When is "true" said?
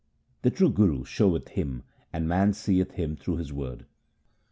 0.49-0.71